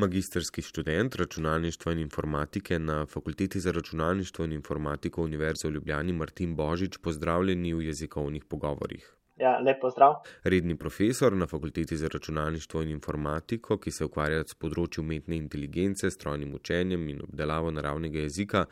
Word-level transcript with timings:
Magistrski 0.00 0.62
študent 0.62 1.14
računalništva 1.14 1.92
in 1.92 1.98
informatike 1.98 2.78
na 2.78 3.06
Fakulteti 3.06 3.60
za 3.60 3.72
računalništvo 3.72 4.44
in 4.44 4.52
informatiko 4.52 5.22
Univerze 5.22 5.68
v 5.68 5.70
Ljubljani 5.70 6.12
Martin 6.12 6.54
Božič, 6.56 6.98
pozdravljeni 6.98 7.74
v 7.74 7.82
jezikovnih 7.82 8.44
pogovorih. 8.44 9.16
Ja, 9.36 9.58
lep 9.58 9.80
pozdrav. 9.80 10.14
Redni 10.44 10.76
profesor 10.78 11.36
na 11.36 11.46
Fakulteti 11.46 11.96
za 11.96 12.08
računalništvo 12.12 12.82
in 12.82 12.90
informatiko, 12.90 13.76
ki 13.76 13.90
se 13.90 14.04
ukvarja 14.04 14.46
s 14.46 14.56
področjem 14.56 15.04
umetne 15.04 15.36
inteligence, 15.36 16.10
strojnim 16.10 16.54
učenjem 16.54 17.08
in 17.08 17.20
obdelavo 17.28 17.70
naravnega 17.70 18.24
jezika, 18.24 18.64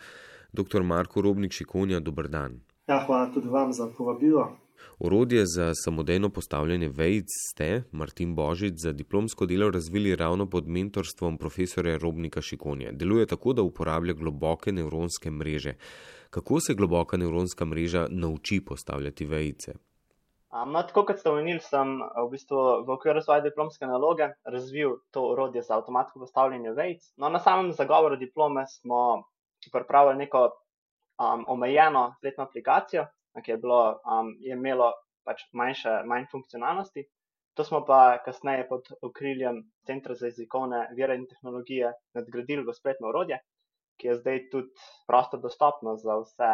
dr. 0.52 0.82
Marko 0.82 1.20
Robnik 1.20 1.52
Šikonja, 1.52 2.00
dober 2.00 2.28
dan. 2.28 2.60
Ja, 2.88 3.02
hvala 3.06 3.28
tudi 3.34 3.52
vam 3.52 3.72
za 3.72 3.90
povabilo. 3.98 4.48
Orodje 4.98 5.46
za 5.46 5.72
samodejno 5.74 6.28
postavljanje 6.28 6.88
vejc 6.88 7.26
ste, 7.50 7.82
Martin 7.92 8.34
Božič, 8.34 8.74
za 8.76 8.92
diplomsko 8.92 9.46
delo 9.46 9.70
razvili 9.70 10.16
ravno 10.16 10.46
pod 10.50 10.68
mentorstvom 10.68 11.38
profesora 11.38 11.96
Robnika 11.96 12.40
Šikonja. 12.40 12.92
Deluje 12.92 13.26
tako, 13.26 13.52
da 13.52 13.62
uporablja 13.62 14.14
globoke 14.14 14.72
nevronske 14.72 15.30
mreže. 15.30 15.74
Kako 16.30 16.60
se 16.60 16.74
globoka 16.74 17.16
nevronska 17.16 17.64
mreža 17.64 18.06
nauči 18.10 18.60
postavljati 18.60 19.26
vejce? 19.26 19.72
Um, 20.48 20.72
no, 20.72 20.82
tako 20.82 21.02
kot 21.04 21.18
ste 21.20 21.28
omenili, 21.28 21.60
sem 21.60 21.98
v 22.00 22.28
bistvu 22.32 22.60
v 22.88 22.92
okviru 22.94 23.20
svoje 23.20 23.42
diplomske 23.44 23.86
naloge 23.86 24.30
razvil 24.48 24.94
to 25.12 25.26
orodje 25.34 25.62
za 25.62 25.76
avtomatsko 25.76 26.22
postavljanje 26.24 26.72
vejc. 26.72 27.04
No, 27.16 27.28
na 27.28 27.38
samem 27.38 27.72
zagovoru 27.72 28.16
diplome 28.16 28.64
smo 28.66 29.28
pripravili 29.72 30.24
neko 30.24 30.46
um, 30.48 31.44
omejeno 31.48 32.14
spletno 32.18 32.44
aplikacijo, 32.44 33.04
ki 33.42 33.54
je, 33.54 33.58
bilo, 33.62 33.80
um, 34.04 34.32
je 34.40 34.56
imelo 34.56 34.92
pač 35.26 35.44
manjše, 35.52 36.02
manj 36.08 36.28
funkcionalnosti. 36.32 37.04
To 37.58 37.64
smo 37.64 37.82
pa 37.84 38.18
kasneje 38.24 38.68
pod 38.68 38.86
okriljem 39.02 39.64
Centra 39.86 40.14
za 40.14 40.28
jezikovne 40.30 40.84
vire 40.94 41.16
in 41.18 41.26
tehnologije 41.26 41.92
nadgradili 42.14 42.62
v 42.62 42.74
spletno 42.76 43.08
orodje, 43.10 43.40
ki 43.98 44.12
je 44.12 44.18
zdaj 44.20 44.44
tudi 44.52 44.70
prosto 45.10 45.40
dostopno 45.42 45.96
za 45.98 46.20
vse, 46.22 46.50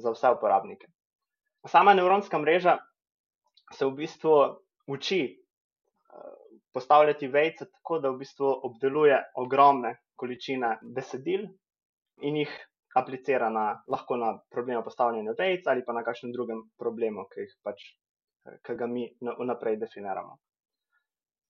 za 0.00 0.14
vse 0.14 0.30
uporabnike. 0.38 0.88
Sama 1.68 1.94
nevronska 1.94 2.38
mreža 2.38 2.78
se 3.74 3.84
v 3.84 3.92
bistvu 4.00 4.34
uči 4.88 5.20
uh, 5.28 6.32
postavljati 6.72 7.28
vejce 7.28 7.68
tako, 7.68 7.98
da 8.00 8.10
v 8.10 8.22
bistvu 8.24 8.48
obdeluje 8.70 9.18
ogromne 9.36 9.98
količine 10.16 10.78
besedil 10.82 11.44
in 12.24 12.40
jih 12.40 12.54
aplicira 12.98 13.48
na, 13.50 13.82
lahko 13.88 14.16
na 14.16 14.34
problem 14.50 14.82
postavljanja 14.84 15.34
vejc 15.38 15.66
ali 15.66 15.84
pa 15.86 15.94
na 15.96 16.04
kakšnem 16.06 16.32
drugem 16.32 16.62
problemu, 16.78 17.24
ki, 17.32 17.46
pač, 17.64 17.84
ki 18.66 18.76
ga 18.78 18.86
mi 18.86 19.06
vnaprej 19.22 19.78
definiramo. 19.80 20.38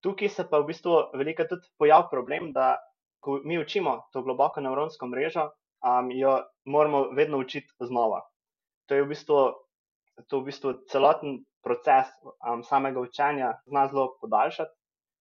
Tukaj 0.05 0.31
se 0.31 0.45
pa 0.51 0.61
v 0.63 0.69
bistvu 0.71 0.99
veliko 1.19 1.47
tudi 1.51 1.67
pojav 1.79 2.07
problem, 2.11 2.53
da 2.55 2.77
ko 3.21 3.41
mi 3.45 3.59
učimo 3.59 3.97
to 4.13 4.23
globoko 4.23 4.61
nevronsko 4.63 5.07
mrežo, 5.11 5.49
um, 5.83 6.11
jo 6.15 6.39
moramo 6.65 7.09
vedno 7.11 7.39
učiti 7.39 7.75
znova. 7.81 8.23
To 8.87 8.95
je 8.95 9.03
v 9.03 9.09
bistvu, 9.09 9.39
to 10.29 10.41
v 10.41 10.51
bistvu 10.51 10.75
celoten 10.91 11.43
proces 11.63 12.07
um, 12.25 12.63
samega 12.63 13.01
učenja 13.01 13.53
zna 13.67 13.89
zelo 13.89 14.13
podaljšati. 14.21 14.75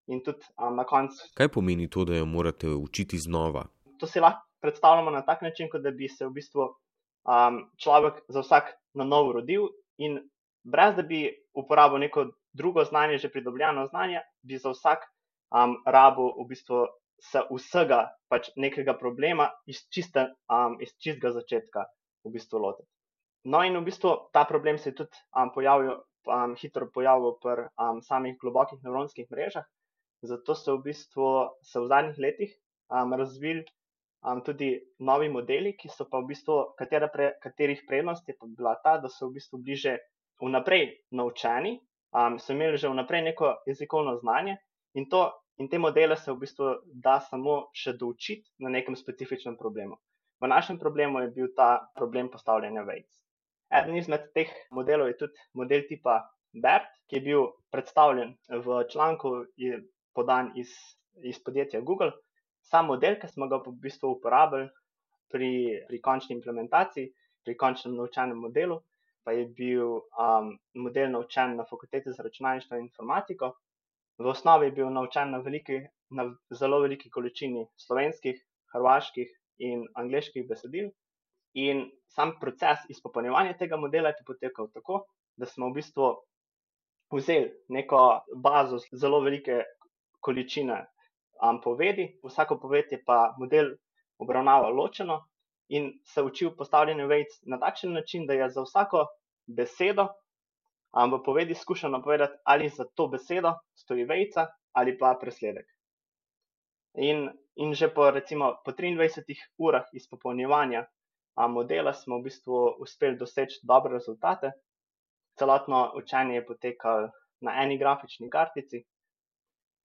In 0.07 0.21
tudi 0.23 0.45
um, 0.55 0.75
na 0.75 0.85
koncu. 0.87 1.25
Kaj 1.35 1.49
pomeni 1.51 1.89
to, 1.89 2.05
da 2.07 2.15
jo 2.15 2.25
morate 2.25 2.69
učiti 2.69 3.17
znova? 3.19 3.65
To 3.99 4.07
si 4.07 4.21
lahko 4.23 4.46
predstavljamo 4.61 5.11
na 5.11 5.21
tak 5.25 5.41
način, 5.41 5.69
kot 5.71 5.81
da 5.81 5.91
bi 5.91 6.09
se 6.09 6.25
v 6.25 6.33
bistvu 6.33 6.67
um, 6.67 7.61
človek 7.77 8.23
za 8.27 8.41
vsak 8.41 8.73
na 8.93 9.03
novo 9.03 9.33
rodil 9.39 9.69
in 9.97 10.19
brez 10.63 10.95
da 10.95 11.03
bi 11.03 11.27
uporabil 11.53 11.99
neko 11.99 12.27
drugo 12.53 12.83
znanje, 12.83 13.17
že 13.17 13.31
pridobljeno 13.31 13.85
znanje, 13.87 14.21
bi 14.41 14.57
za 14.57 14.71
vsak 14.71 15.05
um, 15.51 15.77
rabo 15.85 16.33
v 16.41 16.47
bistvu 16.49 16.85
se 17.21 17.41
vsega 17.49 18.03
pač 18.29 18.49
nekega 18.55 18.93
problema 18.97 19.49
iz, 19.65 19.85
čiste, 19.93 20.27
um, 20.51 20.77
iz 20.81 20.93
čistega 21.01 21.31
začetka 21.33 21.85
v 22.25 22.33
bistvu 22.35 22.61
lotiti. 22.61 22.89
No, 23.47 23.63
in 23.63 23.77
v 23.77 23.85
bistvu 23.87 24.11
ta 24.33 24.43
problem 24.45 24.77
se 24.77 24.91
je 24.91 24.99
tudi 25.01 25.23
um, 25.33 25.49
pojavil, 25.53 26.03
um, 26.27 26.55
hitro 26.59 26.89
pojavil 26.93 27.37
pri 27.41 27.69
um, 27.79 28.01
samih 28.03 28.37
globokih 28.41 28.83
nevronskih 28.83 29.29
mrežah. 29.31 29.65
Zato 30.21 30.55
so 30.57 30.77
v 30.77 30.89
bistvu 30.89 31.29
se 31.63 31.79
v 31.79 31.87
zadnjih 31.87 32.17
letih 32.19 32.53
um, 32.91 33.13
razvili 33.13 33.65
um, 34.25 34.41
tudi 34.41 34.79
novi 34.99 35.29
modeli, 35.29 35.73
ki 35.77 35.89
so 35.89 36.07
pa 36.09 36.21
v 36.21 36.31
bistvu, 36.31 36.57
pre, 36.77 37.33
katerih 37.43 37.83
prednost 37.87 38.27
je 38.27 38.35
pa 38.39 38.47
bila 38.47 38.75
ta, 38.83 38.97
da 38.97 39.09
so 39.09 39.29
v 39.29 39.37
bistvu 39.37 39.59
bliže 39.63 39.97
vnaprej 40.41 40.89
naučeni, 41.11 41.77
um, 42.13 42.39
so 42.39 42.53
imeli 42.53 42.77
že 42.77 42.89
vnaprej 42.89 43.21
neko 43.31 43.55
jezikovno 43.65 44.17
znanje 44.17 44.57
in, 44.93 45.09
to, 45.09 45.31
in 45.57 45.69
te 45.69 45.77
modele 45.77 46.17
se 46.17 46.31
v 46.31 46.39
bistvu 46.39 46.73
da 46.93 47.19
samo 47.19 47.69
še 47.73 47.93
doučiti 47.93 48.49
na 48.59 48.69
nekem 48.69 48.95
specifičnem 48.95 49.57
problemu. 49.57 49.97
V 50.41 50.47
našem 50.47 50.77
problemu 50.77 51.19
je 51.19 51.33
bil 51.33 51.47
ta 51.55 51.89
problem 51.95 52.29
postavljanja 52.29 52.83
vejc. 52.85 53.07
Eden 53.73 53.97
izmed 53.97 54.29
teh 54.33 54.51
modelov 54.71 55.09
je 55.09 55.17
tudi 55.17 55.33
model 55.53 55.81
tipa 55.89 56.21
BERT, 56.53 56.87
ki 57.09 57.17
je 57.17 57.21
bil 57.25 57.49
predstavljen 57.73 58.37
v 58.47 58.83
članku, 58.91 59.45
je 59.57 59.81
podan 60.13 60.53
iz, 60.55 60.71
iz 61.25 61.41
podjetja 61.43 61.81
Google 61.81 62.13
sam 62.71 62.91
model, 62.91 63.15
ki 63.21 63.29
smo 63.31 63.47
ga 63.51 63.59
v 63.63 63.73
bistvu 63.83 64.11
uporabili 64.17 64.67
pri, 65.31 65.51
pri 65.87 66.01
končni 66.03 66.35
implementaciji, 66.37 67.11
pri 67.45 67.55
končnem 67.55 67.95
naučenem 67.95 68.39
modelu, 68.39 68.79
pa 69.23 69.33
je 69.35 69.47
bil 69.59 69.99
um, 69.99 70.53
model 70.75 71.11
naučen 71.11 71.55
na 71.59 71.65
fakulteti 71.67 72.11
za 72.15 72.23
računalništvo 72.23 72.77
in 72.77 72.87
informatiko. 72.87 73.53
V 74.19 74.31
osnovi 74.31 74.67
je 74.67 74.75
bil 74.79 74.89
naučen 74.89 75.31
na, 75.31 75.39
veliki, 75.43 75.81
na 76.09 76.29
zelo 76.59 76.79
veliki 76.81 77.09
količini 77.09 77.65
slovenskih, 77.77 78.39
hrvaških 78.73 79.33
in 79.67 79.85
angliških 79.95 80.47
besedil. 80.49 80.89
In 81.53 81.87
sam 82.15 82.35
proces 82.39 82.83
izpopolnjevanja 82.89 83.57
tega 83.59 83.77
modela 83.77 84.09
je 84.09 84.25
potekal 84.27 84.69
tako, 84.73 85.05
da 85.37 85.45
smo 85.45 85.69
v 85.69 85.79
bistvu 85.79 86.09
vzeli 87.13 87.51
neko 87.69 88.01
bazo 88.43 88.79
zelo 88.91 89.21
velike 89.23 89.63
količine 90.19 90.85
um, 91.41 91.61
povedi, 91.61 92.19
vsako 92.23 92.59
poved 92.59 92.91
je 92.91 92.99
pa 93.05 93.35
model 93.39 93.75
obravnaval 94.17 94.75
ločeno 94.75 95.25
in 95.69 95.91
se 96.05 96.23
učil 96.23 96.55
postavljanje 96.57 97.05
vejc 97.05 97.39
na 97.45 97.59
takšen 97.59 97.93
način, 97.93 98.25
da 98.27 98.33
je 98.33 98.49
za 98.49 98.63
vsako 98.63 99.05
besedo 99.47 100.07
um, 100.07 101.11
v 101.13 101.23
povedi 101.25 101.55
skušal 101.55 101.91
napovedati, 101.91 102.37
ali 102.43 102.69
za 102.69 102.85
to 102.95 103.07
besedo 103.07 103.53
stoji 103.75 104.05
vejca 104.05 104.47
ali 104.71 104.97
pa 104.97 105.17
presledek. 105.21 105.65
In, 106.97 107.29
in 107.55 107.73
že 107.73 107.89
po, 107.93 108.11
recimo, 108.11 108.55
po 108.65 108.71
23 108.71 109.35
urah 109.57 109.85
izpopolnjevanja 109.93 110.85
um, 111.37 111.51
modela 111.51 111.93
smo 111.93 112.19
v 112.19 112.29
bistvu 112.29 112.77
uspeli 112.81 113.17
doseči 113.17 113.59
dobre 113.63 113.93
rezultate. 113.93 114.51
Celotno 115.37 115.91
učenje 115.95 116.35
je 116.35 116.45
potekalo 116.45 117.09
na 117.41 117.61
eni 117.61 117.77
grafični 117.77 118.29
kartici, 118.29 118.81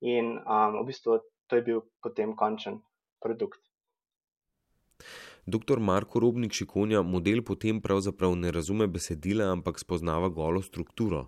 in 0.03 0.43
um, 0.43 0.83
v 0.83 0.87
bistvu 0.91 1.23
to 1.47 1.57
je 1.57 1.63
bil 1.63 1.85
potem 2.03 2.37
končen 2.37 2.81
produkt. 3.23 3.61
Doktor 5.47 5.81
Marko 5.81 6.21
Robnik 6.21 6.53
Šikonja, 6.55 7.03
model 7.03 7.43
potem 7.43 7.81
pravzaprav 7.83 8.37
ne 8.39 8.53
razume 8.55 8.87
besedila, 8.87 9.51
ampak 9.51 9.79
spoznava 9.79 10.29
golo 10.29 10.63
strukturo. 10.63 11.27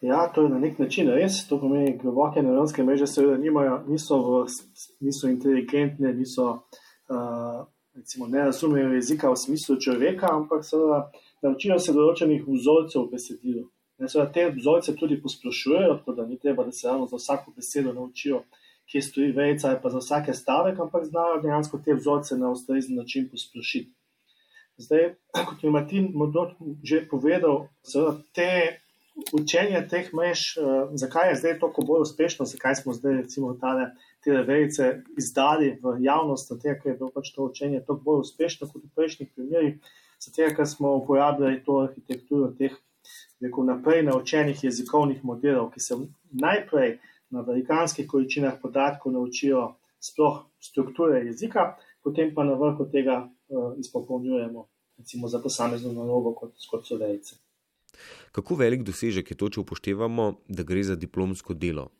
Ja, 0.00 0.32
to 0.34 0.42
je 0.42 0.48
na 0.48 0.58
nek 0.58 0.78
način 0.78 1.10
res. 1.12 1.44
To 1.48 1.60
pomeni, 1.60 1.92
da 1.92 2.02
globoke 2.02 2.42
nevronske 2.42 2.82
mreže 2.84 3.06
seveda 3.06 3.36
nimajo, 3.38 3.82
niso, 3.88 4.18
v, 4.24 4.46
niso 5.00 5.28
inteligentne, 5.28 6.12
niso, 6.16 6.46
uh, 7.08 7.66
recimo, 7.94 8.26
ne 8.26 8.46
razumejo 8.48 8.94
jezika 8.96 9.30
v 9.30 9.36
smislu 9.36 9.76
človeka, 9.76 10.32
ampak 10.32 10.64
seveda 10.64 11.10
naučijo 11.42 11.78
se 11.78 11.92
določenih 11.92 12.48
vzorcev 12.48 13.06
v 13.06 13.12
besedilu. 13.14 13.66
Seveda 14.00 14.30
te 14.32 14.48
vzorce 14.56 14.96
tudi 14.96 15.20
posplošujejo, 15.20 16.00
tako 16.00 16.16
da 16.16 16.26
ni 16.26 16.38
treba, 16.40 16.64
da 16.64 16.72
se 16.72 16.88
ravno 16.88 17.06
za 17.06 17.20
vsako 17.20 17.52
besedo 17.56 17.92
naučijo 17.92 18.42
kje 18.90 19.02
stoji 19.02 19.32
vejca, 19.32 19.68
ali 19.68 19.78
pa 19.82 19.90
za 19.90 19.98
vsake 19.98 20.34
stavek, 20.34 20.78
ampak 20.80 21.04
znajo 21.06 21.40
dejansko 21.42 21.78
te 21.84 21.94
vzorce 21.94 22.36
na 22.36 22.50
ustrezen 22.50 22.96
način 22.96 23.28
posplošiti. 23.30 23.92
Zdaj, 24.80 25.14
kot 25.32 25.64
je 25.64 25.70
Martin 25.70 26.10
Modot 26.14 26.56
že 26.82 27.04
povedal, 27.10 27.68
te 28.32 28.80
učenje 29.32 29.82
teh 29.90 30.12
mrež, 30.14 30.56
uh, 30.56 30.88
zakaj 30.94 31.30
je 31.30 31.36
zdaj 31.36 31.58
toliko 31.60 31.82
bolj 31.84 32.02
uspešno, 32.06 32.46
zakaj 32.46 32.74
smo 32.74 32.92
zdaj 32.96 33.16
recimo 33.22 33.52
tale, 33.60 33.90
te 34.24 34.32
vejce 34.32 35.02
izdali 35.18 35.74
v 35.82 35.96
javnost, 36.00 36.48
zato 36.48 36.62
ker 36.62 36.92
je 36.92 36.96
bilo 36.96 37.10
pač 37.14 37.32
to 37.34 37.44
učenje 37.50 37.82
toliko 37.86 38.04
bolj 38.04 38.20
uspešno 38.26 38.68
kot 38.72 38.84
v 38.84 38.94
prejšnjih 38.96 39.32
primerih, 39.34 39.96
zato 40.18 40.48
ker 40.56 40.66
smo 40.66 40.94
uporabljali 41.02 41.62
to 41.64 41.80
arhitekturo 41.84 42.52
teh 42.58 42.72
rekel, 43.40 43.64
naprej 43.64 44.02
naučenih 44.08 44.64
jezikovnih 44.64 45.24
modelov, 45.24 45.70
ki 45.74 45.80
se 45.80 45.96
najprej 46.32 46.98
na 47.30 47.44
velikanskih 47.46 48.08
količinah 48.08 48.58
podatkov 48.62 49.12
naučijo 49.12 49.74
sploh 50.00 50.42
strukture 50.60 51.20
jezika, 51.26 51.76
potem 52.02 52.34
pa 52.34 52.44
na 52.44 52.54
vrhu 52.54 52.88
tega 52.92 53.22
uh, 53.26 53.78
izpopolnjujemo, 53.78 54.66
recimo 54.98 55.28
za 55.28 55.40
posamezno 55.42 55.92
nalogo, 55.92 56.34
kot, 56.34 56.54
kot 56.70 56.86
so 56.88 56.96
vejce. 56.96 57.36
Kako 58.32 58.54
velik 58.54 58.82
dosežek 58.86 59.30
je 59.30 59.36
to, 59.36 59.48
če 59.48 59.60
upoštevamo, 59.60 60.32
da 60.48 60.64
gre 60.64 60.82
za 60.86 60.96
diplomsko 60.96 61.54
delo? 61.54 61.90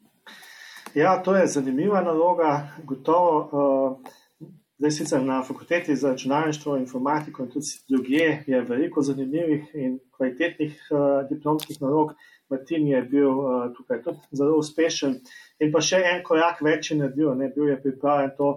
Ja, 0.94 1.20
to 1.22 1.36
je 1.36 1.46
zanimiva 1.46 2.00
naloga. 2.02 2.70
Gotovo, 2.84 3.34
uh, 3.52 4.48
zdaj 4.80 4.96
sicer 4.96 5.22
na 5.22 5.42
fakulteti 5.44 5.96
za 5.96 6.14
računalništvo, 6.14 6.78
informatiko 6.80 7.44
in 7.44 7.50
tudi 7.50 7.76
drugje 7.88 8.44
je 8.46 8.60
veliko 8.60 9.02
zanimivih 9.02 9.70
in 9.74 9.98
kvalitetnih 10.16 10.88
uh, 10.90 11.28
diplomskih 11.28 11.82
nalog. 11.82 12.14
Martin 12.50 12.88
je 12.88 13.02
bil 13.02 13.31
uh, 13.31 13.70
tukaj 13.76 14.02
zelo 14.32 14.58
uspešen 14.58 15.17
in 15.61 15.73
pa 15.73 15.82
še 15.85 16.02
en 16.12 16.23
korak 16.26 16.62
več 16.67 16.91
je 16.91 16.99
naredil, 16.99 17.35
ne 17.38 17.49
bil 17.55 17.70
je 17.70 17.79
pripravljen 17.82 18.37
to, 18.37 18.50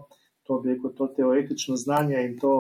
to, 0.48 0.62
rekel, 0.66 0.94
to 0.98 1.08
teoretično 1.18 1.78
znanje 1.80 2.22
in 2.26 2.38
to 2.40 2.54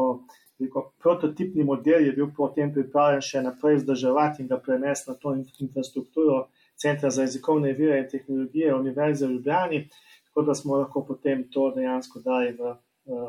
rekel, 0.61 0.89
prototipni 1.01 1.63
model 1.63 2.05
je 2.05 2.13
bil 2.17 2.29
potem 2.37 2.73
pripravljen 2.73 3.25
še 3.29 3.45
naprej 3.47 3.81
vzdrževati 3.81 4.43
in 4.43 4.51
ga 4.51 4.61
prenesti 4.61 5.11
na 5.11 5.17
to 5.19 5.35
infrastrukturo 5.37 6.45
Centra 6.75 7.09
za 7.13 7.21
jezikovne 7.21 7.73
vire 7.77 7.99
in 8.01 8.07
tehnologije 8.09 8.75
Univerze 8.75 9.27
v 9.27 9.35
Ljubljani, 9.35 9.87
tako 10.25 10.41
da 10.41 10.55
smo 10.55 10.77
lahko 10.77 11.03
potem 11.05 11.43
to 11.53 11.69
dejansko 11.75 12.19
dali 12.19 12.55
v, 12.57 12.73
v, 13.05 13.27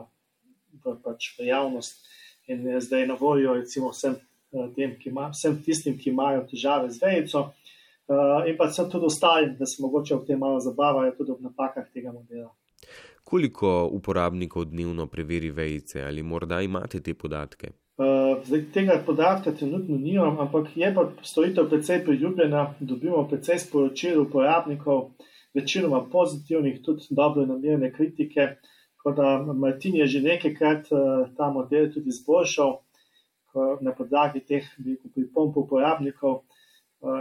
v, 0.85 0.95
pač 1.05 1.35
v 1.39 1.51
javnost 1.51 2.09
in 2.49 2.67
je 2.67 2.81
zdaj 2.81 3.06
na 3.06 3.17
voljo 3.21 3.55
recimo 3.55 3.91
vsem, 3.93 4.17
tem, 4.77 4.97
ima, 5.05 5.29
vsem 5.33 5.61
tistim, 5.62 5.99
ki 5.99 6.11
imajo 6.11 6.45
težave 6.51 6.91
z 6.91 7.01
vejico. 7.03 7.45
Uh, 8.06 8.49
in 8.49 8.56
pa 8.56 8.69
sem 8.69 8.91
tudi 8.91 9.06
ostalim, 9.06 9.55
da 9.59 9.67
se 9.67 9.83
mogoče 9.83 10.15
v 10.15 10.27
tem 10.27 10.39
malo 10.39 10.59
zabavajo, 10.61 11.15
tudi 11.17 11.33
ob 11.33 11.41
napakah 11.41 11.87
tega 11.93 12.12
modela. 12.12 12.51
Koliko 13.25 13.89
uporabnikov 13.93 14.67
dnevno 14.69 15.06
preveri 15.06 15.51
vejice 15.51 16.03
ali 16.05 16.23
morda 16.23 16.61
imate 16.61 17.01
te 17.01 17.15
podatke? 17.15 17.71
Uh, 17.97 18.43
zdaj, 18.45 18.65
tega 18.75 18.99
podatka 19.06 19.55
trenutno 19.56 19.97
nimam, 19.97 20.37
ampak 20.41 20.77
je 20.77 20.93
pa 20.95 21.06
storitev 21.23 21.71
precej 21.71 22.05
priljubljena. 22.05 22.75
Dobimo 22.81 23.25
precej 23.29 23.59
sporočil 23.65 24.21
uporabnikov, 24.23 25.15
večinoma 25.55 26.05
pozitivnih, 26.12 26.83
tudi 26.85 27.09
dobro 27.11 27.47
namerne 27.47 27.93
kritike. 27.93 28.49
Tako 28.97 29.17
da 29.17 29.53
Martin 29.53 29.97
je 29.97 30.06
že 30.06 30.21
nekajkrat 30.21 30.93
uh, 30.93 31.29
ta 31.37 31.49
model 31.51 31.93
tudi 31.93 32.12
izboljšal 32.12 32.81
na 33.81 33.93
podlagi 33.95 34.41
teh 34.41 34.65
pripomb 35.15 35.56
uporabnikov. 35.56 36.43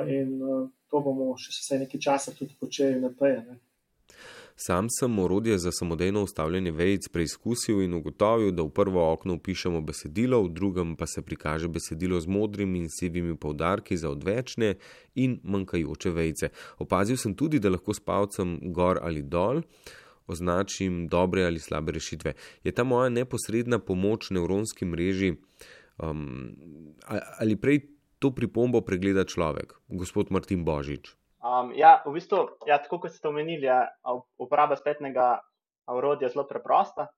In 0.08 0.42
eh, 0.42 0.66
to 0.90 1.02
bomo 1.04 1.34
še 1.38 1.52
vse 1.52 1.84
nekaj 1.84 2.02
časa 2.02 2.34
tudi 2.38 2.56
počeli 2.60 3.02
naprej. 3.02 3.40
Ne. 3.48 3.60
Sam 4.56 4.88
sem 4.90 5.20
orodje 5.20 5.58
za 5.58 5.72
samodejno 5.72 6.24
ustavljanje 6.24 6.72
vejc 6.72 7.08
preizkusil 7.10 7.82
in 7.82 7.94
ugotovil, 7.98 8.52
da 8.54 8.62
v 8.64 8.70
prvo 8.70 9.02
okno 9.14 9.40
upišemo 9.40 9.82
besedilo, 9.82 10.44
v 10.44 10.52
drugem 10.54 10.94
pa 10.96 11.08
se 11.10 11.24
prikaže 11.26 11.68
besedilo 11.68 12.20
z 12.22 12.30
modrimi 12.30 12.84
in 12.84 12.90
sivimi 12.90 13.36
povdarki 13.36 13.98
za 13.98 14.12
odvečne 14.14 14.76
in 15.16 15.40
manjkajoče 15.44 16.14
vejce. 16.14 16.52
Opazil 16.78 17.18
sem 17.18 17.34
tudi, 17.34 17.60
da 17.60 17.74
lahko 17.74 17.98
s 17.98 18.00
palcem 18.00 18.60
gor 18.74 19.02
ali 19.02 19.22
dol 19.22 19.64
označim 20.28 21.08
dobre 21.08 21.44
ali 21.46 21.60
slabe 21.60 21.92
rešitve. 21.92 22.34
Je 22.64 22.72
ta 22.72 22.84
moja 22.84 23.10
neposredna 23.10 23.80
pomoč 23.80 24.30
nevronski 24.30 24.86
mreži 24.86 25.34
um, 25.98 26.56
ali 27.40 27.56
prej 27.56 27.82
to 28.24 28.32
pripombo 28.32 28.80
pregleda 28.80 29.28
človek, 29.28 29.76
gospod 29.92 30.32
Martin 30.32 30.64
Božič? 30.64 31.12
Um, 31.44 31.76
ja, 31.76 32.00
v 32.08 32.16
bistvu, 32.16 32.56
ja, 32.64 32.80
tako 32.80 33.04
kot 33.04 33.12
ste 33.12 33.28
omenili, 33.28 33.68
je 33.68 33.84
uporaba 34.40 34.80
spletnega 34.80 35.44
orodja 35.92 36.32
zelo 36.32 36.48
preprosta. 36.48 37.12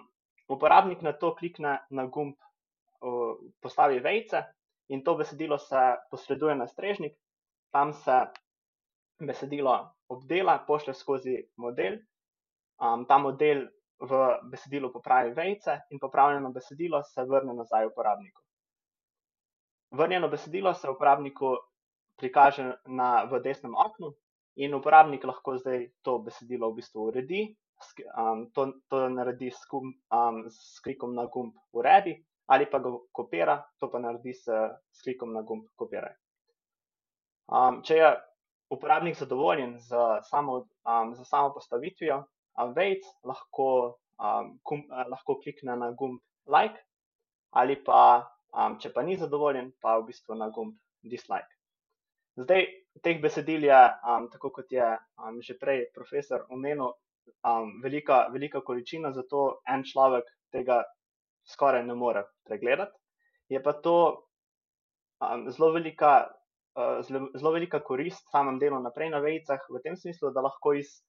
uporabnik 0.49 1.03
na 1.03 1.13
to 1.13 1.35
klikne 1.35 1.79
na 1.91 2.07
gumb 2.07 2.35
uh, 2.35 3.37
postavi 3.61 3.99
vejce 4.01 4.45
in 4.89 5.05
to 5.05 5.15
besedilo 5.15 5.59
se 5.59 5.97
posreduje 6.11 6.55
na 6.55 6.67
strežnik, 6.67 7.19
tam 7.73 7.93
se 7.93 8.21
besedilo 9.21 9.91
obdela, 10.09 10.65
pošlje 10.67 10.95
skozi 10.95 11.37
model, 11.57 11.99
um, 12.81 13.05
ta 13.05 13.19
model 13.19 13.69
v 14.01 14.39
besedilu 14.51 14.93
popravi 14.93 15.35
vejce 15.35 15.81
in 15.91 15.99
popravljeno 15.99 16.53
besedilo 16.53 17.03
se 17.03 17.25
vrne 17.25 17.55
nazaj 17.55 17.87
uporabniku. 17.87 18.48
Vrnjeno 19.91 20.29
besedilo 20.29 20.75
se 20.75 20.91
uporabniku 20.91 21.57
prikaže 22.17 22.73
na, 22.87 23.25
v 23.25 23.41
desnem 23.41 23.75
oknu 23.75 24.13
in 24.57 24.75
uporabnik 24.75 25.25
lahko 25.25 25.57
zdaj 25.59 25.87
to 26.03 26.19
besedilo 26.19 26.71
v 26.71 26.81
bistvu 26.81 27.09
uredi. 27.09 27.43
Um, 28.19 28.49
to, 28.51 28.73
to 28.91 29.07
naredi 29.09 29.53
s, 29.55 29.63
kum, 29.71 29.93
um, 30.11 30.43
s 30.51 30.81
klikom 30.83 31.15
na 31.15 31.29
gumb 31.31 31.55
Uredi 31.73 32.17
ali 32.51 32.67
pa 32.67 32.81
ga 32.83 32.91
kopira, 33.13 33.55
to 33.79 33.87
pa 33.93 34.01
naredi 34.01 34.33
s, 34.35 34.49
s 34.91 35.03
klikom 35.05 35.33
na 35.33 35.43
gumb 35.45 35.69
Kopiraj. 35.77 36.15
Um, 37.53 37.83
če 37.85 38.01
je 38.01 38.09
uporabnik 38.73 39.17
zadovoljen 39.17 39.77
z 39.79 40.01
samo, 40.31 40.65
um, 40.89 41.15
z 41.15 41.25
samo 41.29 41.53
postavitvijo 41.55 42.23
vejc, 42.75 43.05
lahko, 43.25 43.69
um, 44.19 44.57
kum, 44.65 44.83
lahko 45.13 45.39
klikne 45.45 45.77
na 45.77 45.93
gumb 45.93 46.19
Like 46.49 46.81
ali 47.51 47.77
pa 47.85 48.25
Um, 48.57 48.79
če 48.81 48.91
pa 48.95 49.05
ni 49.05 49.19
zadovoljen, 49.21 49.73
pa 49.83 49.99
v 49.99 50.09
bistvu 50.09 50.37
na 50.39 50.49
gumb 50.55 50.77
dislike. 51.05 51.51
Zdaj, 52.39 52.65
teh 53.03 53.21
besedil 53.21 53.67
je, 53.67 53.81
um, 54.09 54.29
tako 54.33 54.51
kot 54.55 54.73
je 54.73 54.87
um, 55.21 55.41
že 55.45 55.59
prej 55.59 55.89
profesor 55.95 56.47
omenil, 56.55 56.95
um, 57.45 57.75
velika, 57.83 58.29
velika 58.33 58.63
količina, 58.65 59.13
zato 59.13 59.61
en 59.69 59.85
človek 59.85 60.29
tega 60.55 60.83
skoraj 61.49 61.85
ne 61.85 61.95
more 61.99 62.25
pregledati. 62.47 62.97
Je 63.53 63.61
pa 63.63 63.73
to 63.73 63.97
um, 65.21 65.49
zelo, 65.51 65.73
velika, 65.75 66.31
uh, 66.79 67.01
zelo, 67.05 67.29
zelo 67.35 67.53
velika 67.53 67.83
korist 67.85 68.25
samem 68.33 68.59
delu 68.63 68.81
naprej 68.81 69.11
na 69.13 69.21
vejicah, 69.25 69.61
v 69.69 69.83
tem 69.85 69.97
smislu, 69.97 70.33
da 70.33 70.45
lahko 70.45 70.77
iz, 70.79 71.01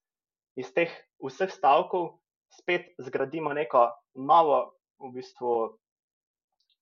iz 0.60 0.72
teh 0.76 0.92
vseh 1.24 1.52
stavkov 1.52 2.18
spet 2.50 2.90
zgradimo 2.98 3.52
neko 3.54 3.88
novo, 4.18 4.74
v 5.00 5.14
bistvu, 5.14 5.78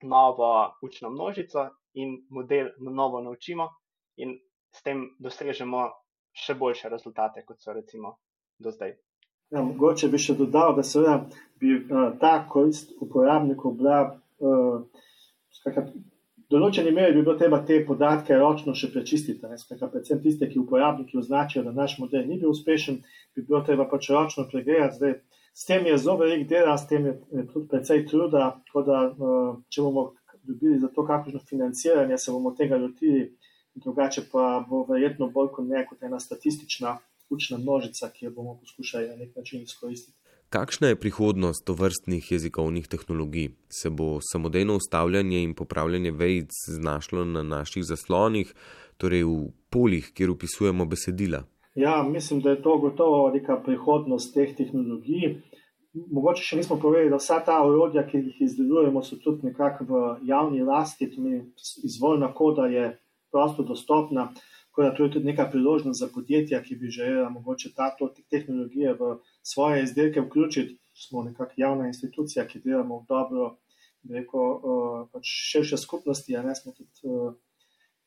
novo 0.03 0.79
učno 0.83 1.11
množico 1.11 1.69
in 1.95 2.27
model 2.31 2.71
na 2.79 2.91
novo 2.91 3.21
naučimo, 3.21 3.69
in 4.17 4.39
s 4.75 4.83
tem 4.83 5.09
dosežemo 5.19 5.89
še 6.33 6.55
boljše 6.55 6.89
rezultate, 6.89 7.45
kot 7.47 7.61
so 7.61 7.73
recimo 7.73 8.17
do 8.59 8.71
zdaj. 8.71 8.95
Ja, 9.51 9.63
mogoče 9.65 10.11
bi 10.13 10.21
še 10.21 10.37
dodal, 10.37 10.75
da 10.77 10.85
se 10.85 11.01
bi 11.61 11.75
uh, 11.79 12.13
ta 12.21 12.35
korist 12.51 12.93
uporabnikov 13.01 13.79
bila. 13.81 13.99
Uh, 14.39 14.85
Določeni 16.49 16.95
meri 16.97 17.13
bi 17.13 17.23
bilo 17.27 17.35
treba 17.37 17.59
te 17.69 17.77
podatke 17.85 18.37
ročno 18.41 18.73
še 18.73 18.89
prečistiti. 18.93 19.45
Predvsem 19.69 20.21
tiste, 20.25 20.47
ki 20.49 20.61
uporabniki 20.63 21.19
označijo, 21.21 21.61
da 21.67 21.75
naš 21.77 21.99
model 22.01 22.25
ni 22.25 22.39
bil 22.41 22.55
uspešen, 22.55 23.03
bi 23.37 23.45
bilo 23.45 23.61
treba 23.67 23.85
pač 23.91 24.09
ročno 24.15 24.47
pregledati. 24.49 24.97
Zdaj, 24.97 25.13
s 25.59 25.65
tem 25.65 25.87
je 25.87 25.99
zelo 25.99 26.17
velik 26.17 26.49
dela, 26.49 26.79
s 26.79 26.87
tem 26.87 27.07
je 27.07 27.47
tudi 27.53 27.69
precej 27.69 28.07
truda. 28.07 28.63
Da, 28.87 28.99
eh, 29.11 29.57
če 29.69 29.83
bomo 29.83 30.13
dobili 30.43 30.79
za 30.79 30.89
to 30.95 31.03
kakšno 31.07 31.41
financiranje, 31.49 32.19
se 32.19 32.33
bomo 32.33 32.55
tega 32.55 32.79
lotili, 32.79 33.25
drugače 33.75 34.29
pa 34.33 34.65
bo 34.69 34.85
verjetno 34.87 35.31
bolj 35.35 35.51
kot 35.57 35.67
ne 35.67 35.83
kot 35.89 36.03
ena 36.03 36.21
statistična 36.21 36.99
učna 37.31 37.59
množica, 37.59 38.11
ki 38.15 38.25
jo 38.25 38.31
bomo 38.31 38.55
poskušali 38.61 39.09
na 39.09 39.17
nek 39.17 39.37
način 39.37 39.63
izkoristiti. 39.63 40.17
Kakšna 40.49 40.89
je 40.89 40.97
prihodnost 40.97 41.65
tovrstnih 41.67 42.33
jezikovnih 42.33 42.89
tehnologij? 42.89 43.51
Se 43.69 43.91
bo 43.91 44.21
samodejno 44.33 44.77
ustavljanje 44.77 45.43
in 45.43 45.55
popravljanje 45.55 46.11
vejic 46.11 46.55
znašlo 46.67 47.25
na 47.25 47.43
naših 47.43 47.85
zaslonih, 47.85 48.55
torej 48.97 49.25
v 49.25 49.51
poljih, 49.71 50.13
kjer 50.15 50.31
upisujemo 50.31 50.87
besedila? 50.87 51.43
Ja, 51.75 52.03
mislim, 52.03 52.41
da 52.41 52.51
je 52.51 52.63
to 52.63 52.79
gotovo 52.79 53.31
neka 53.31 53.61
prihodnost 53.65 54.35
teh 54.35 54.57
tehnologij. 54.57 55.37
Mogoče 56.11 56.45
še 56.45 56.57
nismo 56.61 56.79
povedali, 56.81 57.11
da 57.13 57.19
vsa 57.21 57.41
ta 57.45 57.59
orodja, 57.65 58.05
ki 58.07 58.21
jih 58.21 58.41
izdelujemo, 58.49 59.03
so 59.05 59.19
tudi 59.23 59.51
nekako 59.51 59.87
v 59.89 60.03
javni 60.29 60.63
lasti, 60.67 61.11
tudi 61.13 61.43
izvoljna 61.87 62.33
koda 62.35 62.67
je 62.73 62.91
prosto 63.33 63.63
dostopna. 63.63 64.29
Tako 64.69 64.83
da 64.83 64.91
to 64.95 65.05
je 65.05 65.13
tudi 65.17 65.27
neka 65.27 65.49
priložnost 65.51 66.01
za 66.01 66.09
podjetja, 66.15 66.63
ki 66.63 66.77
bi 66.79 66.93
želela 66.95 67.29
mogoče 67.35 67.73
ta 67.75 67.91
tehnologije 68.31 68.95
v 68.95 69.17
svoje 69.43 69.83
izdelke 69.83 70.21
vključiti. 70.21 70.79
Smo 70.95 71.23
nekako 71.23 71.53
javna 71.57 71.87
institucija, 71.87 72.47
ki 72.47 72.61
delamo 72.65 73.01
v 73.01 73.07
dobro, 73.09 73.49
reko, 74.11 74.45
pač 75.13 75.27
širše 75.51 75.77
skupnosti, 75.77 76.37
a 76.37 76.43
ne 76.43 76.55
smo 76.55 76.73
tudi. 76.73 77.35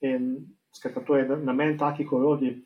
In 0.01 0.47
skratka, 0.73 1.03
to 1.05 1.17
je 1.17 1.27
namen 1.43 1.77
takih 1.77 2.13
orodij. 2.13 2.61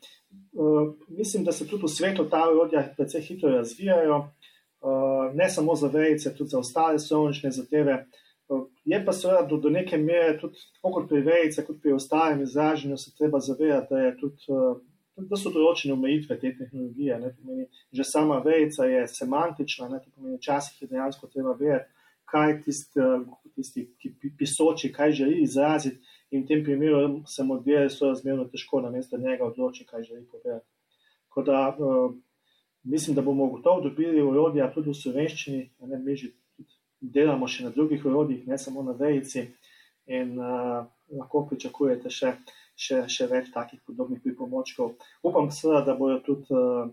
Uh, 0.52 0.94
mislim, 1.08 1.44
da 1.44 1.52
se 1.52 1.66
tudi 1.68 1.82
v 1.82 1.88
svetu 1.88 2.28
ta 2.30 2.46
orodja 2.48 2.94
precej 2.96 3.22
hitro 3.22 3.50
razvijajo, 3.50 4.28
ne 5.34 5.48
samo 5.50 5.74
za 5.74 5.88
vejce, 5.88 6.34
tudi 6.34 6.50
za 6.50 6.58
ostale 6.58 6.98
sončne 6.98 7.50
zadeve. 7.50 8.06
Uh, 8.48 8.66
je 8.84 9.04
pa 9.04 9.12
seveda 9.12 9.42
do, 9.42 9.56
do 9.56 9.70
neke 9.70 9.98
mere, 9.98 10.36
tudi 10.38 10.60
kot 10.82 11.08
pri 11.08 11.20
vejce, 11.26 11.64
kot 11.66 11.80
pri 11.82 11.96
ostalem 11.96 12.42
izražanju, 12.42 12.96
se 12.96 13.14
treba 13.18 13.40
zavedati, 13.40 13.94
da, 13.94 14.12
tudi, 14.20 14.46
uh, 14.48 14.76
da 15.16 15.38
so 15.40 15.50
določene 15.50 15.96
omejitve 15.96 16.38
te 16.38 16.52
tehnologije. 16.58 17.18
Pomeni, 17.40 17.66
že 17.92 18.06
sama 18.06 18.38
vejca 18.44 18.86
je 18.86 19.02
semantična, 19.10 19.88
ne, 19.90 20.00
pomeni, 20.14 20.38
včasih 20.38 20.82
je 20.82 20.90
dejansko 20.92 21.30
treba 21.32 21.56
vedeti, 21.58 21.90
kaj 22.30 22.60
tisti, 22.62 23.08
tisti 23.54 23.84
ki 24.02 24.30
pisoči, 24.38 24.92
kaj 24.94 25.12
želi 25.14 25.42
izraziti 25.42 26.00
in 26.34 26.42
v 26.42 26.48
tem 26.48 26.64
primeru 26.66 27.20
se 27.30 27.44
model 27.46 27.86
sorazmerno 27.90 28.48
težko 28.50 28.80
na 28.82 28.90
mesto 28.90 29.18
njega 29.18 29.46
odloči, 29.46 29.86
kaj 29.86 30.06
želi 30.06 30.24
povedati. 30.30 30.66
Da, 31.46 31.76
uh, 31.78 32.14
mislim, 32.86 33.16
da 33.16 33.22
bomo 33.22 33.46
gotovo 33.46 33.80
dobili 33.80 34.22
urodja 34.22 34.70
tudi 34.74 34.90
v 34.90 34.94
slovenščini, 34.94 35.62
ne, 35.90 35.98
mi 35.98 36.16
že 36.16 36.32
delamo 37.00 37.48
še 37.48 37.66
na 37.66 37.70
drugih 37.74 38.04
urodjih, 38.06 38.46
ne 38.46 38.58
samo 38.58 38.82
na 38.82 38.94
vejici 38.96 39.48
in 40.06 40.38
uh, 40.38 40.86
lahko 41.18 41.44
pričakujete 41.50 42.10
še, 42.10 42.32
še, 42.78 43.04
še 43.10 43.26
več 43.30 43.50
takih 43.54 43.82
podobnih 43.86 44.22
pripomočkov. 44.22 44.94
Upam 45.26 45.50
seveda, 45.50 45.82
da 45.90 45.96
bodo 45.98 46.20
tudi 46.24 46.54
uh, 46.54 46.88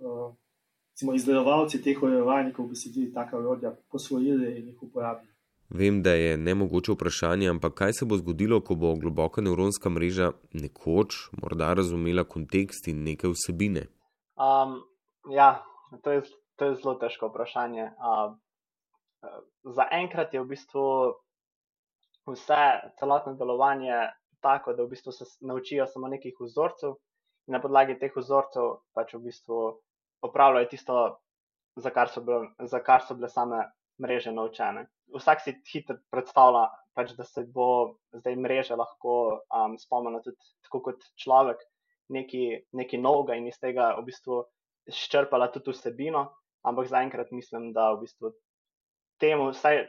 uh, 0.00 1.14
izdelovalci 1.14 1.82
teh 1.84 2.02
urejevalnikov 2.02 2.72
besedili 2.72 3.12
taka 3.14 3.38
urodja 3.38 3.74
posvojili 3.92 4.56
in 4.58 4.72
jih 4.72 4.88
uporabili. 4.88 5.32
Vem, 5.68 6.00
da 6.02 6.14
je 6.16 6.36
nemogoče 6.40 6.94
vprašanje, 6.94 7.50
ampak 7.50 7.74
kaj 7.76 7.92
se 7.92 8.06
bo 8.08 8.16
zgodilo, 8.16 8.62
ko 8.64 8.74
bo 8.74 8.94
globoka 8.96 9.44
nevronska 9.44 9.92
mreža 9.92 10.30
nekoč 10.56 11.28
morda 11.42 11.74
razumela 11.76 12.24
kontekst 12.24 12.88
in 12.88 13.04
neke 13.04 13.28
vsebine? 13.28 13.84
Um, 14.40 14.78
ja, 15.30 15.64
to 16.02 16.12
je, 16.12 16.22
to 16.56 16.64
je 16.64 16.76
zelo 16.82 16.94
težko 17.00 17.30
vprašanje. 17.30 17.90
Uh, 17.98 18.36
za 19.64 19.88
enkrat 19.92 20.34
je 20.34 20.42
v 20.42 20.50
bistvu 20.52 20.84
vse 22.28 22.62
celotno 23.00 23.34
delovanje 23.34 24.12
tako, 24.40 24.72
da 24.72 24.84
v 24.84 24.92
bistvu 24.94 25.12
se 25.12 25.24
naučijo 25.40 25.86
samo 25.86 26.08
nekih 26.08 26.36
vzorcev 26.40 26.94
in 27.48 27.56
na 27.56 27.60
podlagi 27.60 27.98
teh 27.98 28.12
vzorcev 28.14 28.78
pač 28.94 29.14
v 29.14 29.24
bistvu 29.26 29.58
opravljajo 30.22 30.68
tisto, 30.70 31.00
za 31.78 31.90
kar 31.90 32.10
so 32.10 32.20
bile, 32.22 32.52
kar 32.84 33.02
so 33.06 33.14
bile 33.14 33.30
same 33.30 33.64
mreže 34.02 34.32
naučene 34.32 34.86
vsak 35.14 35.40
si 35.40 35.54
hitro 35.72 35.96
predstavlja, 36.12 36.68
pač, 36.96 37.14
da 37.16 37.24
se 37.24 37.44
bo 37.54 37.98
zdaj 38.12 38.36
mreža 38.36 38.76
lahko 38.76 39.40
um, 39.54 39.76
spomnila 39.80 40.20
tudi 40.24 40.36
kot 40.68 41.04
človek, 41.20 41.62
nekaj 42.12 43.00
novega 43.00 43.36
in 43.38 43.48
iz 43.48 43.58
tega 43.60 43.94
v 43.98 44.06
bistvu 44.08 44.42
izčrpala 44.88 45.50
tudi 45.52 45.76
vsebino. 45.76 46.26
Ampak 46.66 46.88
zaenkrat 46.90 47.30
mislim, 47.32 47.72
da 47.72 47.92
v 47.94 48.02
bistvu 48.02 48.32
temu, 49.22 49.52
vsaj 49.54 49.84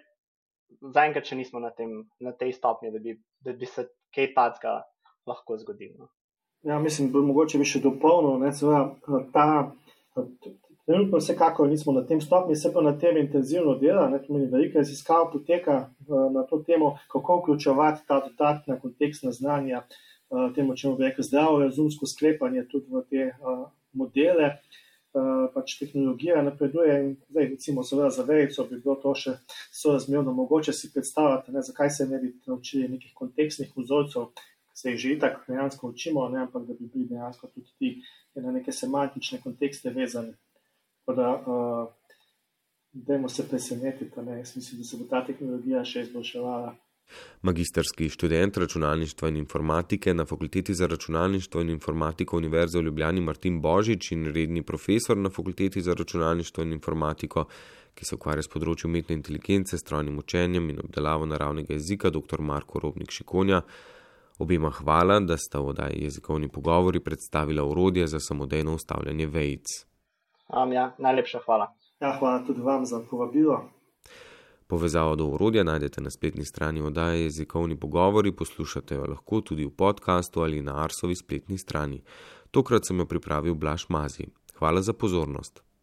zaenkrat 0.94 1.26
še 1.26 1.40
nismo 1.40 1.60
na, 1.64 1.72
tem, 1.76 2.06
na 2.22 2.32
tej 2.32 2.54
stopnji, 2.60 2.94
da 2.94 3.02
bi, 3.02 3.16
da 3.46 3.56
bi 3.58 3.68
se 3.68 3.88
kaj 4.16 4.34
takega 4.36 4.76
lahko 5.28 5.58
zgodilo. 5.58 6.06
No. 6.06 6.10
Ja, 6.70 6.80
mislim, 6.80 7.10
da 7.12 7.24
mogoče 7.24 7.58
bi 7.58 7.66
še 7.68 7.82
dopolnil, 7.84 8.44
da 8.44 9.24
ta 9.34 9.48
Trenutno 10.90 11.20
vsekakor 11.22 11.68
nismo 11.70 11.94
na 11.94 12.02
tem 12.02 12.18
stopni, 12.22 12.56
se 12.58 12.72
pa 12.74 12.82
na 12.82 12.96
tem 12.98 13.18
intenzivno 13.22 13.76
dela, 13.78 14.08
ne 14.10 14.18
pomeni, 14.24 14.48
velika 14.50 14.80
raziskava 14.82 15.28
poteka 15.30 15.76
na 16.34 16.44
to 16.50 16.58
temo, 16.66 16.96
kako 17.12 17.36
vključevati 17.44 18.02
ta 18.08 18.18
dodatna 18.26 18.80
kontekstna 18.82 19.32
znanja, 19.32 19.84
temu, 20.56 20.74
če 20.74 20.88
bomo 20.88 21.04
rekli, 21.06 21.28
zdravo 21.28 21.60
razumsko 21.62 22.10
sklepanje 22.10 22.66
tudi 22.72 22.90
v 22.90 23.04
te 23.06 23.28
modele. 23.94 24.50
Uh, 24.50 24.89
pač 25.54 25.78
tehnologija 25.80 26.42
napreduje 26.46 26.96
in 27.04 27.16
zdaj, 27.30 27.48
recimo, 27.50 27.84
za 27.84 28.24
vejco 28.24 28.66
bi 28.70 28.78
bilo 28.78 28.96
to 28.96 29.14
še 29.16 29.36
sorazmerno 29.72 30.34
mogoče 30.34 30.74
si 30.74 30.92
predstavljati, 30.94 31.52
ne, 31.52 31.62
zakaj 31.62 31.90
se 31.90 32.08
ne 32.08 32.20
bi 32.20 32.34
naučili 32.48 32.88
nekih 32.88 33.14
kontekstnih 33.16 33.72
vzorcev, 33.76 34.30
ki 34.70 34.82
se 34.82 34.92
jih 34.92 35.00
že 35.00 35.20
tako 35.20 35.42
dejansko 35.48 35.90
učimo, 35.90 36.28
ne, 36.30 36.44
ampak 36.46 36.68
da 36.68 36.74
bi 36.74 36.90
bili 36.94 37.08
dejansko 37.10 37.48
tudi 37.48 37.72
ti 37.80 37.96
na 38.36 38.52
neke 38.52 38.72
semantične 38.72 39.42
kontekste 39.44 39.90
vezani. 39.90 40.36
Da, 41.10 41.30
uh, 41.42 41.88
dajmo 42.94 43.30
se 43.30 43.48
presenetiti, 43.50 44.22
ne? 44.22 44.38
jaz 44.38 44.56
mislim, 44.56 44.82
da 44.82 44.86
se 44.86 44.98
bo 44.98 45.08
ta 45.10 45.24
tehnologija 45.26 45.82
še 45.86 46.06
izboljševala. 46.06 46.76
Magistrski 47.42 48.10
študent 48.10 48.58
računalništva 48.58 49.28
in 49.30 49.38
informatike 49.38 50.14
na 50.14 50.26
Fakulteti 50.26 50.74
za 50.74 50.88
računalništvo 50.88 51.62
in 51.62 51.70
informatiko 51.70 52.38
Univerze 52.38 52.80
v 52.80 52.84
Ljubljani 52.84 53.22
Martin 53.22 53.62
Božič 53.62 54.12
in 54.12 54.34
redni 54.34 54.64
profesor 54.64 55.18
na 55.18 55.30
Fakulteti 55.30 55.82
za 55.82 55.94
računalništvo 55.94 56.64
in 56.64 56.74
informatiko, 56.74 57.46
ki 57.94 58.06
se 58.06 58.16
ukvarja 58.16 58.44
s 58.44 58.52
področjem 58.52 58.92
umetne 58.92 59.16
inteligence, 59.16 59.78
strojnim 59.78 60.20
učenjem 60.20 60.70
in 60.70 60.80
obdelavo 60.84 61.26
naravnega 61.26 61.74
jezika, 61.74 62.10
dr. 62.10 62.42
Marko 62.42 62.80
Robnik 62.80 63.12
Šikonja. 63.12 63.62
Obima 64.40 64.70
hvala, 64.70 65.20
da 65.20 65.38
sta 65.38 65.60
v 65.60 65.74
oddaji 65.74 66.04
jezikovni 66.04 66.48
pogovori 66.48 67.00
predstavila 67.04 67.64
urodje 67.64 68.08
za 68.08 68.20
samodejno 68.20 68.76
ustavljanje 68.76 69.28
vejc. 69.28 69.66
Um, 70.48 70.72
ja, 70.72 70.96
najlepša 70.98 71.40
hvala. 71.46 71.74
Ja, 72.00 72.16
hvala 72.20 72.46
tudi 72.48 72.62
vam 72.62 72.86
za 72.86 73.02
povabilo. 73.10 73.79
Povezavo 74.70 75.16
do 75.16 75.26
urodja 75.26 75.64
najdete 75.64 76.02
na 76.02 76.10
spletni 76.10 76.46
strani 76.46 76.82
oddaje 76.82 77.24
Jezikovni 77.24 77.76
pogovori, 77.76 78.32
poslušate 78.32 78.96
jo 78.96 79.06
lahko 79.10 79.42
tudi 79.42 79.66
v 79.66 79.72
podkastu 79.74 80.44
ali 80.46 80.62
na 80.62 80.84
Arsovi 80.84 81.16
spletni 81.16 81.58
strani. 81.58 82.04
Tokrat 82.52 82.86
sem 82.86 83.00
jo 83.00 83.06
pripravil 83.06 83.56
Blaž 83.56 83.88
Mazi. 83.90 84.28
Hvala 84.60 84.82
za 84.82 84.94
pozornost. 84.94 85.64